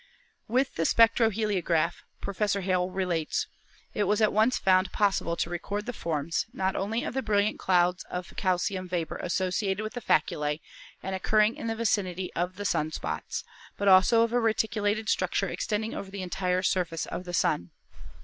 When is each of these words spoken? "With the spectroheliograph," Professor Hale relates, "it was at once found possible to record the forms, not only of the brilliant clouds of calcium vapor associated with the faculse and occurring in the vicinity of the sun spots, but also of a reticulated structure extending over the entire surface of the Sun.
"With 0.47 0.77
the 0.77 0.83
spectroheliograph," 0.83 1.93
Professor 2.21 2.61
Hale 2.61 2.89
relates, 2.89 3.45
"it 3.93 4.05
was 4.05 4.19
at 4.19 4.33
once 4.33 4.57
found 4.57 4.91
possible 4.91 5.35
to 5.35 5.47
record 5.51 5.85
the 5.85 5.93
forms, 5.93 6.47
not 6.51 6.75
only 6.75 7.03
of 7.03 7.13
the 7.13 7.21
brilliant 7.21 7.59
clouds 7.59 8.03
of 8.09 8.35
calcium 8.35 8.89
vapor 8.89 9.17
associated 9.17 9.83
with 9.83 9.93
the 9.93 10.01
faculse 10.01 10.57
and 11.03 11.13
occurring 11.15 11.55
in 11.55 11.67
the 11.67 11.75
vicinity 11.75 12.33
of 12.33 12.55
the 12.55 12.65
sun 12.65 12.91
spots, 12.91 13.43
but 13.77 13.87
also 13.87 14.23
of 14.23 14.33
a 14.33 14.39
reticulated 14.39 15.07
structure 15.07 15.49
extending 15.49 15.93
over 15.93 16.09
the 16.09 16.23
entire 16.23 16.63
surface 16.63 17.05
of 17.05 17.25
the 17.25 17.33
Sun. 17.35 17.69